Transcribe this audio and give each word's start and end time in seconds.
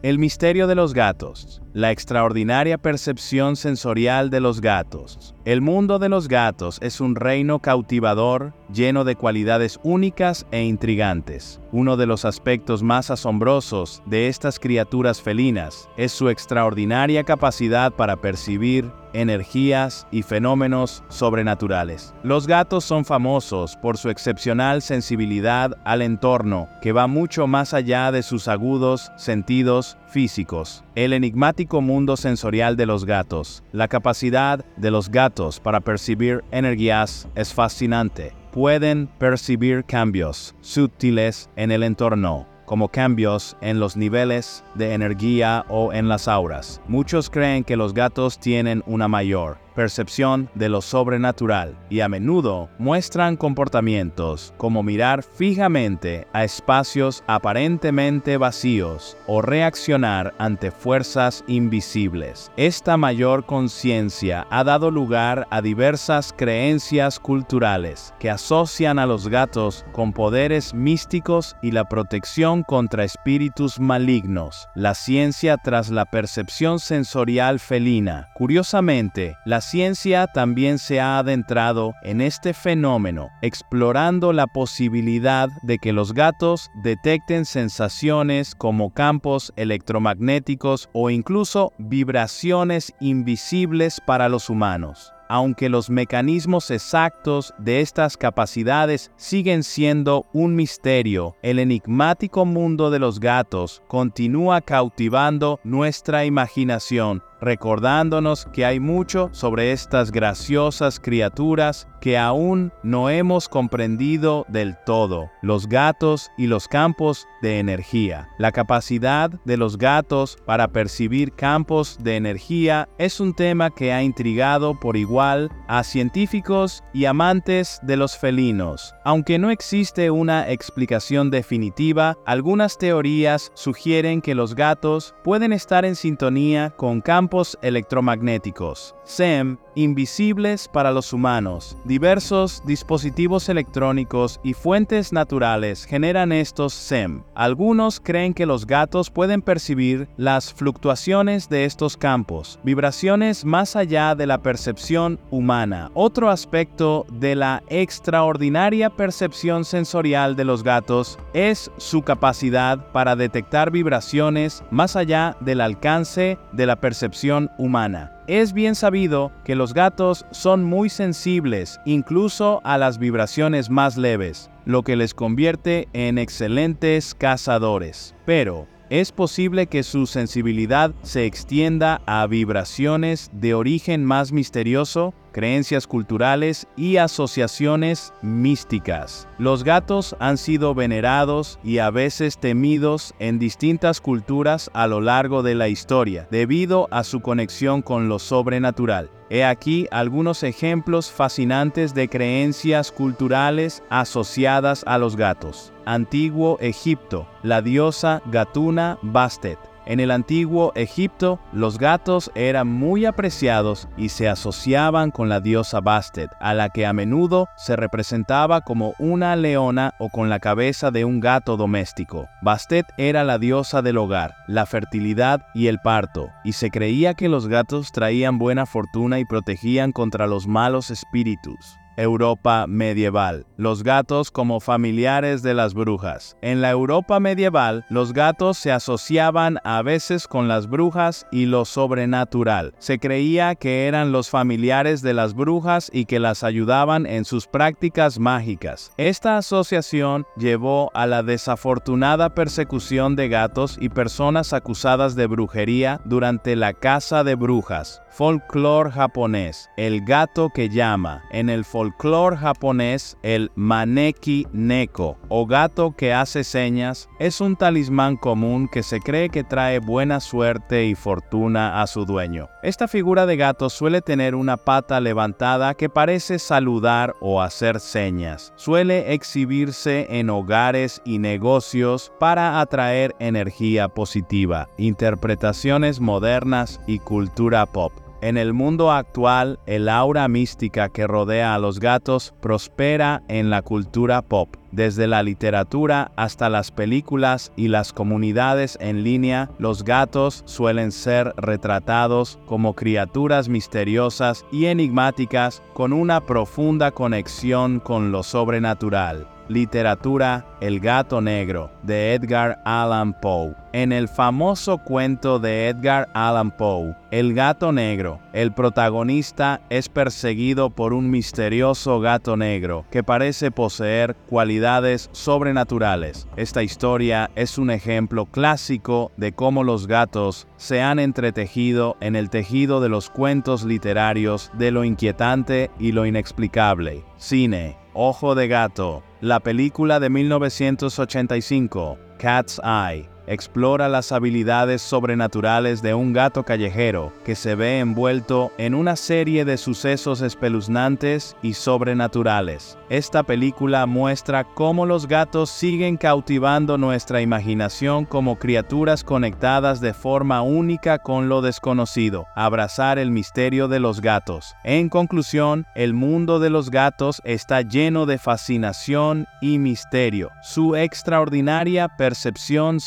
El 0.00 0.20
misterio 0.20 0.68
de 0.68 0.76
los 0.76 0.94
gatos. 0.94 1.60
La 1.78 1.92
extraordinaria 1.92 2.76
percepción 2.76 3.54
sensorial 3.54 4.30
de 4.30 4.40
los 4.40 4.60
gatos. 4.60 5.36
El 5.44 5.60
mundo 5.60 6.00
de 6.00 6.08
los 6.08 6.26
gatos 6.26 6.78
es 6.82 7.00
un 7.00 7.14
reino 7.14 7.60
cautivador, 7.60 8.52
lleno 8.74 9.04
de 9.04 9.14
cualidades 9.14 9.78
únicas 9.84 10.44
e 10.50 10.64
intrigantes. 10.64 11.60
Uno 11.70 11.96
de 11.96 12.06
los 12.06 12.24
aspectos 12.24 12.82
más 12.82 13.12
asombrosos 13.12 14.02
de 14.06 14.26
estas 14.26 14.58
criaturas 14.58 15.22
felinas 15.22 15.88
es 15.96 16.10
su 16.10 16.30
extraordinaria 16.30 17.22
capacidad 17.22 17.92
para 17.92 18.16
percibir 18.16 18.90
energías 19.12 20.06
y 20.10 20.22
fenómenos 20.22 21.02
sobrenaturales. 21.08 22.14
Los 22.22 22.46
gatos 22.46 22.84
son 22.84 23.04
famosos 23.04 23.76
por 23.76 23.96
su 23.96 24.10
excepcional 24.10 24.82
sensibilidad 24.82 25.78
al 25.84 26.02
entorno, 26.02 26.68
que 26.82 26.92
va 26.92 27.06
mucho 27.06 27.46
más 27.46 27.72
allá 27.72 28.12
de 28.12 28.22
sus 28.22 28.48
agudos 28.48 29.10
sentidos 29.16 29.96
físicos. 30.08 30.84
El 30.94 31.12
enigmático 31.12 31.67
mundo 31.76 32.16
sensorial 32.16 32.76
de 32.76 32.86
los 32.86 33.04
gatos. 33.04 33.62
La 33.72 33.88
capacidad 33.88 34.64
de 34.76 34.90
los 34.90 35.10
gatos 35.10 35.60
para 35.60 35.80
percibir 35.80 36.42
energías 36.50 37.28
es 37.34 37.54
fascinante. 37.54 38.32
Pueden 38.50 39.08
percibir 39.18 39.84
cambios 39.84 40.54
sutiles 40.60 41.50
en 41.56 41.70
el 41.70 41.82
entorno 41.82 42.46
como 42.64 42.88
cambios 42.88 43.56
en 43.62 43.80
los 43.80 43.96
niveles 43.96 44.62
de 44.74 44.92
energía 44.92 45.64
o 45.70 45.92
en 45.94 46.06
las 46.06 46.28
auras. 46.28 46.82
Muchos 46.86 47.30
creen 47.30 47.64
que 47.64 47.78
los 47.78 47.94
gatos 47.94 48.38
tienen 48.38 48.82
una 48.86 49.08
mayor 49.08 49.56
percepción 49.78 50.50
de 50.56 50.68
lo 50.68 50.82
sobrenatural 50.82 51.76
y 51.88 52.00
a 52.00 52.08
menudo 52.08 52.68
muestran 52.78 53.36
comportamientos 53.36 54.52
como 54.56 54.82
mirar 54.82 55.22
fijamente 55.22 56.26
a 56.32 56.42
espacios 56.42 57.22
aparentemente 57.28 58.38
vacíos 58.38 59.16
o 59.28 59.40
reaccionar 59.40 60.34
ante 60.38 60.72
fuerzas 60.72 61.44
invisibles. 61.46 62.50
Esta 62.56 62.96
mayor 62.96 63.46
conciencia 63.46 64.48
ha 64.50 64.64
dado 64.64 64.90
lugar 64.90 65.46
a 65.48 65.62
diversas 65.62 66.34
creencias 66.36 67.20
culturales 67.20 68.12
que 68.18 68.30
asocian 68.30 68.98
a 68.98 69.06
los 69.06 69.28
gatos 69.28 69.86
con 69.92 70.12
poderes 70.12 70.74
místicos 70.74 71.54
y 71.62 71.70
la 71.70 71.84
protección 71.84 72.64
contra 72.64 73.04
espíritus 73.04 73.78
malignos. 73.78 74.68
La 74.74 74.94
ciencia 74.94 75.56
tras 75.56 75.88
la 75.90 76.04
percepción 76.04 76.80
sensorial 76.80 77.60
felina. 77.60 78.26
Curiosamente, 78.34 79.36
la 79.44 79.67
ciencia 79.68 80.26
también 80.26 80.78
se 80.78 80.98
ha 81.00 81.18
adentrado 81.18 81.92
en 82.02 82.20
este 82.22 82.54
fenómeno, 82.54 83.28
explorando 83.42 84.32
la 84.32 84.46
posibilidad 84.46 85.50
de 85.62 85.78
que 85.78 85.92
los 85.92 86.14
gatos 86.14 86.70
detecten 86.82 87.44
sensaciones 87.44 88.54
como 88.54 88.90
campos 88.90 89.52
electromagnéticos 89.56 90.88
o 90.92 91.10
incluso 91.10 91.72
vibraciones 91.78 92.94
invisibles 93.00 94.00
para 94.06 94.28
los 94.30 94.48
humanos. 94.48 95.12
Aunque 95.30 95.68
los 95.68 95.90
mecanismos 95.90 96.70
exactos 96.70 97.52
de 97.58 97.82
estas 97.82 98.16
capacidades 98.16 99.10
siguen 99.16 99.62
siendo 99.62 100.24
un 100.32 100.56
misterio, 100.56 101.36
el 101.42 101.58
enigmático 101.58 102.46
mundo 102.46 102.90
de 102.90 102.98
los 102.98 103.20
gatos 103.20 103.82
continúa 103.88 104.62
cautivando 104.62 105.60
nuestra 105.64 106.24
imaginación 106.24 107.22
recordándonos 107.40 108.46
que 108.46 108.64
hay 108.64 108.80
mucho 108.80 109.28
sobre 109.32 109.72
estas 109.72 110.10
graciosas 110.10 111.00
criaturas 111.00 111.86
que 112.00 112.16
aún 112.16 112.72
no 112.82 113.10
hemos 113.10 113.48
comprendido 113.48 114.46
del 114.48 114.76
todo, 114.86 115.30
los 115.42 115.68
gatos 115.68 116.30
y 116.36 116.46
los 116.46 116.68
campos 116.68 117.26
de 117.42 117.58
energía. 117.58 118.28
La 118.38 118.52
capacidad 118.52 119.30
de 119.44 119.56
los 119.56 119.78
gatos 119.78 120.38
para 120.46 120.68
percibir 120.68 121.32
campos 121.32 121.98
de 122.00 122.16
energía 122.16 122.88
es 122.98 123.20
un 123.20 123.34
tema 123.34 123.70
que 123.70 123.92
ha 123.92 124.02
intrigado 124.02 124.78
por 124.78 124.96
igual 124.96 125.50
a 125.66 125.82
científicos 125.84 126.82
y 126.92 127.04
amantes 127.04 127.80
de 127.82 127.96
los 127.96 128.16
felinos. 128.16 128.94
Aunque 129.04 129.38
no 129.38 129.50
existe 129.50 130.10
una 130.10 130.50
explicación 130.50 131.30
definitiva, 131.30 132.16
algunas 132.26 132.78
teorías 132.78 133.50
sugieren 133.54 134.22
que 134.22 134.34
los 134.34 134.54
gatos 134.54 135.14
pueden 135.24 135.52
estar 135.52 135.84
en 135.84 135.96
sintonía 135.96 136.70
con 136.76 137.00
campos 137.00 137.27
electromagnéticos, 137.62 138.94
SEM, 139.04 139.58
invisibles 139.74 140.66
para 140.66 140.90
los 140.92 141.12
humanos. 141.12 141.76
Diversos 141.84 142.62
dispositivos 142.64 143.48
electrónicos 143.48 144.40
y 144.42 144.54
fuentes 144.54 145.12
naturales 145.12 145.84
generan 145.84 146.32
estos 146.32 146.72
SEM. 146.72 147.22
Algunos 147.34 148.00
creen 148.00 148.34
que 148.34 148.46
los 148.46 148.66
gatos 148.66 149.10
pueden 149.10 149.42
percibir 149.42 150.08
las 150.16 150.52
fluctuaciones 150.52 151.48
de 151.48 151.64
estos 151.64 151.96
campos, 151.96 152.58
vibraciones 152.64 153.44
más 153.44 153.76
allá 153.76 154.14
de 154.14 154.26
la 154.26 154.38
percepción 154.38 155.20
humana. 155.30 155.90
Otro 155.94 156.30
aspecto 156.30 157.06
de 157.12 157.34
la 157.34 157.62
extraordinaria 157.68 158.90
percepción 158.90 159.64
sensorial 159.64 160.34
de 160.34 160.44
los 160.44 160.62
gatos 160.62 161.18
es 161.34 161.70
su 161.76 162.02
capacidad 162.02 162.90
para 162.92 163.16
detectar 163.16 163.70
vibraciones 163.70 164.64
más 164.70 164.96
allá 164.96 165.36
del 165.40 165.60
alcance 165.60 166.38
de 166.52 166.66
la 166.66 166.76
percepción 166.76 167.17
humana. 167.58 168.12
Es 168.26 168.52
bien 168.52 168.74
sabido 168.74 169.32
que 169.44 169.54
los 169.54 169.74
gatos 169.74 170.24
son 170.30 170.64
muy 170.64 170.88
sensibles 170.88 171.80
incluso 171.84 172.60
a 172.64 172.78
las 172.78 172.98
vibraciones 172.98 173.70
más 173.70 173.96
leves, 173.96 174.50
lo 174.64 174.82
que 174.82 174.96
les 174.96 175.14
convierte 175.14 175.88
en 175.92 176.18
excelentes 176.18 177.14
cazadores. 177.14 178.14
Pero, 178.24 178.66
es 178.90 179.12
posible 179.12 179.66
que 179.66 179.82
su 179.82 180.06
sensibilidad 180.06 180.94
se 181.02 181.26
extienda 181.26 182.00
a 182.06 182.26
vibraciones 182.26 183.30
de 183.32 183.54
origen 183.54 184.04
más 184.04 184.32
misterioso 184.32 185.12
creencias 185.32 185.86
culturales 185.86 186.66
y 186.76 186.96
asociaciones 186.96 188.12
místicas. 188.22 189.28
Los 189.38 189.64
gatos 189.64 190.16
han 190.18 190.38
sido 190.38 190.74
venerados 190.74 191.58
y 191.62 191.78
a 191.78 191.90
veces 191.90 192.38
temidos 192.38 193.14
en 193.18 193.38
distintas 193.38 194.00
culturas 194.00 194.70
a 194.74 194.86
lo 194.86 195.00
largo 195.00 195.42
de 195.42 195.54
la 195.54 195.68
historia, 195.68 196.26
debido 196.30 196.88
a 196.90 197.04
su 197.04 197.20
conexión 197.20 197.82
con 197.82 198.08
lo 198.08 198.18
sobrenatural. 198.18 199.10
He 199.30 199.44
aquí 199.44 199.86
algunos 199.90 200.42
ejemplos 200.42 201.10
fascinantes 201.10 201.92
de 201.92 202.08
creencias 202.08 202.90
culturales 202.90 203.82
asociadas 203.90 204.84
a 204.86 204.96
los 204.96 205.16
gatos. 205.16 205.72
Antiguo 205.84 206.58
Egipto, 206.60 207.28
la 207.42 207.60
diosa 207.60 208.22
Gatuna 208.30 208.98
Bastet. 209.02 209.58
En 209.88 210.00
el 210.00 210.10
antiguo 210.10 210.72
Egipto, 210.74 211.40
los 211.50 211.78
gatos 211.78 212.30
eran 212.34 212.68
muy 212.68 213.06
apreciados 213.06 213.88
y 213.96 214.10
se 214.10 214.28
asociaban 214.28 215.10
con 215.10 215.30
la 215.30 215.40
diosa 215.40 215.80
Bastet, 215.80 216.30
a 216.40 216.52
la 216.52 216.68
que 216.68 216.84
a 216.84 216.92
menudo 216.92 217.48
se 217.56 217.74
representaba 217.74 218.60
como 218.60 218.92
una 218.98 219.34
leona 219.34 219.94
o 219.98 220.10
con 220.10 220.28
la 220.28 220.40
cabeza 220.40 220.90
de 220.90 221.06
un 221.06 221.20
gato 221.20 221.56
doméstico. 221.56 222.28
Bastet 222.42 222.84
era 222.98 223.24
la 223.24 223.38
diosa 223.38 223.80
del 223.80 223.96
hogar, 223.96 224.34
la 224.46 224.66
fertilidad 224.66 225.46
y 225.54 225.68
el 225.68 225.78
parto, 225.80 226.28
y 226.44 226.52
se 226.52 226.70
creía 226.70 227.14
que 227.14 227.30
los 227.30 227.48
gatos 227.48 227.90
traían 227.90 228.36
buena 228.36 228.66
fortuna 228.66 229.20
y 229.20 229.24
protegían 229.24 229.92
contra 229.92 230.26
los 230.26 230.46
malos 230.46 230.90
espíritus. 230.90 231.78
Europa 231.98 232.66
medieval. 232.68 233.44
Los 233.56 233.82
gatos 233.82 234.30
como 234.30 234.60
familiares 234.60 235.42
de 235.42 235.52
las 235.52 235.74
brujas. 235.74 236.36
En 236.42 236.60
la 236.60 236.70
Europa 236.70 237.18
medieval, 237.18 237.84
los 237.90 238.12
gatos 238.12 238.56
se 238.56 238.70
asociaban 238.70 239.58
a 239.64 239.82
veces 239.82 240.28
con 240.28 240.46
las 240.46 240.68
brujas 240.68 241.26
y 241.32 241.46
lo 241.46 241.64
sobrenatural. 241.64 242.72
Se 242.78 243.00
creía 243.00 243.56
que 243.56 243.88
eran 243.88 244.12
los 244.12 244.30
familiares 244.30 245.02
de 245.02 245.12
las 245.12 245.34
brujas 245.34 245.90
y 245.92 246.04
que 246.04 246.20
las 246.20 246.44
ayudaban 246.44 247.04
en 247.04 247.24
sus 247.24 247.48
prácticas 247.48 248.20
mágicas. 248.20 248.92
Esta 248.96 249.36
asociación 249.36 250.24
llevó 250.36 250.92
a 250.94 251.06
la 251.08 251.24
desafortunada 251.24 252.32
persecución 252.32 253.16
de 253.16 253.28
gatos 253.28 253.76
y 253.80 253.88
personas 253.88 254.52
acusadas 254.52 255.16
de 255.16 255.26
brujería 255.26 256.00
durante 256.04 256.54
la 256.54 256.74
caza 256.74 257.24
de 257.24 257.34
brujas. 257.34 258.02
Folclore 258.10 258.90
japonés. 258.90 259.70
El 259.76 260.04
gato 260.04 260.50
que 260.54 260.68
llama. 260.68 261.22
En 261.30 261.48
el 261.48 261.64
folclore 261.64 261.87
japonés, 262.36 263.16
el 263.22 263.50
maneki 263.54 264.46
neko 264.52 265.16
o 265.28 265.46
gato 265.46 265.94
que 265.96 266.12
hace 266.12 266.44
señas 266.44 267.08
es 267.18 267.40
un 267.40 267.56
talismán 267.56 268.16
común 268.16 268.68
que 268.68 268.82
se 268.82 269.00
cree 269.00 269.28
que 269.28 269.44
trae 269.44 269.78
buena 269.78 270.20
suerte 270.20 270.86
y 270.86 270.94
fortuna 270.94 271.82
a 271.82 271.86
su 271.86 272.04
dueño. 272.04 272.48
Esta 272.62 272.88
figura 272.88 273.26
de 273.26 273.36
gato 273.36 273.70
suele 273.70 274.02
tener 274.02 274.34
una 274.34 274.56
pata 274.56 275.00
levantada 275.00 275.74
que 275.74 275.88
parece 275.88 276.38
saludar 276.38 277.14
o 277.20 277.40
hacer 277.40 277.80
señas. 277.80 278.52
Suele 278.56 279.12
exhibirse 279.14 280.06
en 280.10 280.30
hogares 280.30 281.00
y 281.04 281.18
negocios 281.18 282.12
para 282.18 282.60
atraer 282.60 283.14
energía 283.18 283.88
positiva, 283.88 284.68
interpretaciones 284.76 286.00
modernas 286.00 286.80
y 286.86 286.98
cultura 286.98 287.66
pop. 287.66 287.92
En 288.20 288.36
el 288.36 288.52
mundo 288.52 288.90
actual, 288.90 289.60
el 289.66 289.88
aura 289.88 290.26
mística 290.26 290.88
que 290.88 291.06
rodea 291.06 291.54
a 291.54 291.58
los 291.60 291.78
gatos 291.78 292.34
prospera 292.40 293.22
en 293.28 293.48
la 293.48 293.62
cultura 293.62 294.22
pop. 294.22 294.56
Desde 294.72 295.06
la 295.06 295.22
literatura 295.22 296.10
hasta 296.16 296.50
las 296.50 296.72
películas 296.72 297.52
y 297.54 297.68
las 297.68 297.92
comunidades 297.92 298.76
en 298.80 299.04
línea, 299.04 299.50
los 299.58 299.84
gatos 299.84 300.42
suelen 300.46 300.90
ser 300.90 301.32
retratados 301.36 302.40
como 302.46 302.74
criaturas 302.74 303.48
misteriosas 303.48 304.44
y 304.50 304.66
enigmáticas 304.66 305.62
con 305.72 305.92
una 305.92 306.20
profunda 306.20 306.90
conexión 306.90 307.78
con 307.78 308.10
lo 308.10 308.24
sobrenatural. 308.24 309.37
Literatura 309.48 310.44
El 310.60 310.78
gato 310.78 311.20
negro 311.20 311.70
de 311.82 312.14
Edgar 312.14 312.60
Allan 312.64 313.18
Poe. 313.18 313.54
En 313.72 313.92
el 313.92 314.08
famoso 314.08 314.78
cuento 314.78 315.38
de 315.38 315.68
Edgar 315.68 316.08
Allan 316.12 316.50
Poe, 316.50 316.94
El 317.10 317.32
gato 317.32 317.72
negro, 317.72 318.20
el 318.32 318.52
protagonista 318.52 319.60
es 319.70 319.88
perseguido 319.88 320.70
por 320.70 320.92
un 320.92 321.10
misterioso 321.10 321.98
gato 322.00 322.36
negro 322.36 322.84
que 322.90 323.02
parece 323.02 323.50
poseer 323.50 324.16
cualidades 324.28 325.08
sobrenaturales. 325.12 326.26
Esta 326.36 326.62
historia 326.62 327.30
es 327.34 327.56
un 327.56 327.70
ejemplo 327.70 328.26
clásico 328.26 329.12
de 329.16 329.32
cómo 329.32 329.64
los 329.64 329.86
gatos 329.86 330.46
se 330.56 330.82
han 330.82 330.98
entretejido 330.98 331.96
en 332.00 332.16
el 332.16 332.28
tejido 332.28 332.80
de 332.80 332.90
los 332.90 333.08
cuentos 333.08 333.64
literarios 333.64 334.50
de 334.54 334.70
lo 334.70 334.84
inquietante 334.84 335.70
y 335.78 335.92
lo 335.92 336.04
inexplicable. 336.04 337.04
Cine, 337.16 337.76
Ojo 337.94 338.36
de 338.36 338.46
Gato, 338.46 339.02
la 339.20 339.40
película 339.40 340.00
de 340.00 340.10
1985, 340.10 341.98
Cat's 342.18 342.60
Eye 342.64 343.17
explora 343.28 343.88
las 343.88 344.10
habilidades 344.10 344.82
sobrenaturales 344.82 345.82
de 345.82 345.94
un 345.94 346.12
gato 346.12 346.44
callejero 346.44 347.12
que 347.24 347.34
se 347.34 347.54
ve 347.54 347.78
envuelto 347.78 348.52
en 348.58 348.74
una 348.74 348.96
serie 348.96 349.44
de 349.44 349.58
sucesos 349.58 350.22
espeluznantes 350.22 351.36
y 351.42 351.54
sobrenaturales. 351.54 352.78
Esta 352.88 353.22
película 353.22 353.84
muestra 353.86 354.44
cómo 354.44 354.86
los 354.86 355.06
gatos 355.06 355.50
siguen 355.50 355.98
cautivando 355.98 356.78
nuestra 356.78 357.20
imaginación 357.20 358.06
como 358.06 358.38
criaturas 358.38 359.04
conectadas 359.04 359.80
de 359.80 359.92
forma 359.92 360.40
única 360.42 360.98
con 360.98 361.28
lo 361.28 361.42
desconocido, 361.42 362.26
abrazar 362.34 362.98
el 362.98 363.10
misterio 363.10 363.68
de 363.68 363.78
los 363.78 364.00
gatos. 364.00 364.54
En 364.64 364.88
conclusión, 364.88 365.66
el 365.74 365.92
mundo 365.92 366.38
de 366.38 366.48
los 366.48 366.70
gatos 366.70 367.20
está 367.24 367.60
lleno 367.60 368.06
de 368.06 368.16
fascinación 368.18 369.26
y 369.42 369.58
misterio. 369.58 370.30
Su 370.42 370.74
extraordinaria 370.74 371.88
percepción 371.88 372.80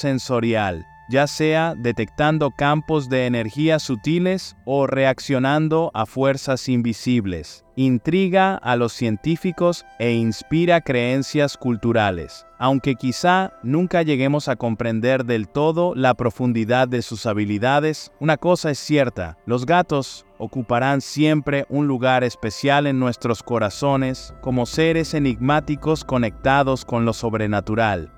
ya 1.12 1.28
sea 1.28 1.75
detectando 1.78 2.51
campos 2.51 3.10
de 3.10 3.25
energía 3.25 3.80
sutiles 3.80 4.56
o 4.66 4.88
reaccionando 4.88 5.92
a 5.94 6.06
fuerzas 6.06 6.69
invisibles. 6.69 7.66
Intriga 7.75 8.56
a 8.56 8.78
los 8.78 8.94
científicos 8.94 9.86
e 10.00 10.13
inspira 10.13 10.80
creencias 10.80 11.57
culturales. 11.57 12.45
Aunque 12.60 12.95
quizá 12.95 13.51
nunca 13.62 14.04
lleguemos 14.04 14.48
a 14.48 14.56
comprender 14.56 15.25
del 15.25 15.50
todo 15.50 15.95
la 15.95 16.13
profundidad 16.13 16.88
de 16.88 17.01
sus 17.01 17.25
habilidades, 17.25 18.12
una 18.19 18.38
cosa 18.38 18.72
es 18.72 18.80
cierta, 18.80 19.38
los 19.45 19.66
gatos 19.66 20.25
ocuparán 20.38 21.01
siempre 21.01 21.66
un 21.69 21.88
lugar 21.88 22.24
especial 22.24 22.88
en 22.88 23.00
nuestros 23.00 23.44
corazones 23.44 24.33
como 24.42 24.66
seres 24.66 25.13
enigmáticos 25.13 26.06
conectados 26.06 26.86
con 26.86 27.04
lo 27.04 27.13
sobrenatural. 27.13 28.12